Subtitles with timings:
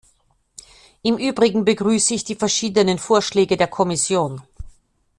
[1.03, 4.41] Im Übrigen begrüße ich die verschiedenen Vorschläge der Kommission.